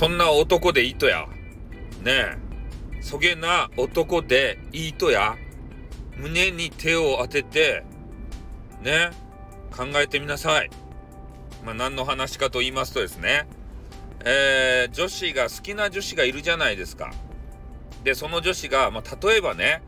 [0.00, 1.26] そんな男でいいとや。
[2.02, 2.38] ねえ。
[3.02, 5.36] そげな男でいいとや。
[6.16, 7.84] 胸に手を当てて、
[8.82, 9.10] ね、
[9.70, 10.70] 考えてみなさい。
[11.66, 13.46] まあ、何の話かと言いますとですね、
[14.24, 17.12] えー、女子が好きな女子がいるじゃないですか。
[18.02, 19.82] で、その女子が、まあ、例えばね、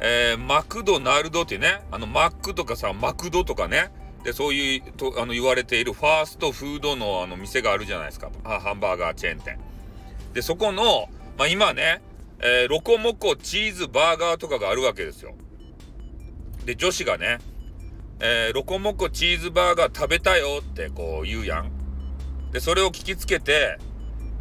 [0.00, 3.92] えー、マクドナルドってね、あの、マックとかさ、マクドとかね、
[4.24, 8.30] で、そういうと、あの、言われているファーストフードのあの、店があるじゃないですか。
[8.44, 9.58] ハンバーガーチェーン店。
[10.32, 12.02] で、そこの、まあ、今ね、
[12.40, 15.34] えー、ロコモコチーズバーガーとかがあるわけですよ。
[16.64, 17.38] で、女子がね、
[18.20, 21.70] えー、ロコモコチーズバーガー食べたよってこう言うやん。
[22.52, 23.78] で、それを聞きつけて、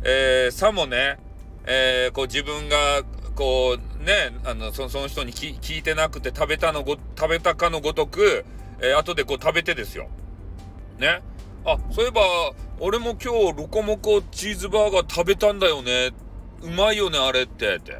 [0.03, 1.17] えー、さもね、
[1.65, 3.03] えー、こう自分が、
[3.35, 8.45] こうね、あの、そその人に聞いてなくて食べたのご、食べたかのごとく、
[8.81, 10.09] えー、後でこう食べてですよ。
[10.99, 11.21] ね。
[11.65, 12.21] あ、そういえば、
[12.79, 16.11] 俺も今日ロコモコチーズバーガー食べたんだよね。
[16.61, 17.93] うまいよね、あれって、って。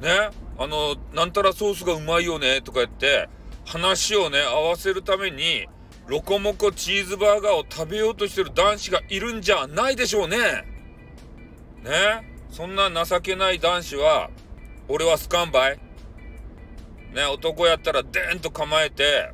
[0.00, 0.30] ね。
[0.58, 3.28] あの、なんたらソースがうまいよね、とか言って、
[3.64, 5.66] 話をね、合わせるために、
[6.06, 10.36] ロコモコチーズバーガーを食べようとしてる男子がいるんじゃないでしょうね。
[11.82, 12.36] ね。
[12.50, 14.28] そんな情けない男子は、
[14.88, 15.78] 俺はスカンバイ。
[17.14, 19.32] ね、男やったらデーンと構えて、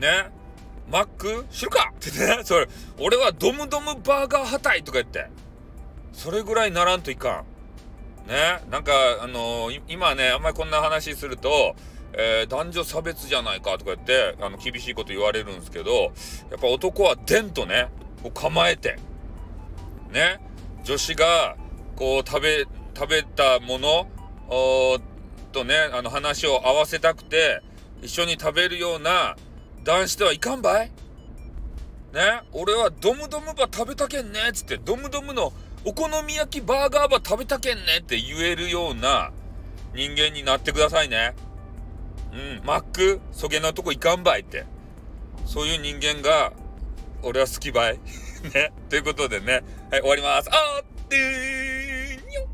[0.00, 0.30] ね、
[0.90, 1.92] マック知るか？
[1.94, 2.66] ってね、それ、
[2.98, 5.26] 俺はドムドムバーガー派隊とか言って、
[6.12, 7.44] それぐらいならんといか
[8.26, 8.28] ん。
[8.28, 11.74] ね、なんか、あのー、今ね、あんまりこんな話すると、
[12.12, 16.12] えー、男女差別じゃないかとか言って、あの、厳しいこと言われるんですけど、
[16.50, 17.88] やっぱ男はデンとね、
[18.22, 18.98] こう構えて、
[20.12, 20.40] ね、
[20.82, 21.56] 女子が、
[21.96, 24.06] こう、食べ、食べたもの、
[25.52, 27.62] とね、あの、話を合わせたくて、
[28.02, 29.36] 一緒に食べるような
[29.84, 30.90] 男子ではいかんばい
[32.12, 35.52] ね、俺はドムドムば食べたけんねっつって、ドムドムの
[35.84, 39.30] お好み焼きバーガーば食べたけんねって言えるような
[39.94, 41.34] 人間になってくださいね。
[42.32, 44.66] うん、マック、そげなとこ行かんばいって。
[45.46, 46.52] そういう人間が、
[47.22, 47.98] 俺は好きばい。
[48.54, 48.72] ね。
[48.88, 50.50] ということでね、はい、終わります。
[50.50, 52.46] あーってーにょっ